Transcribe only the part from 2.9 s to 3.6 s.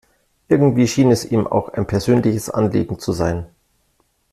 zu sein.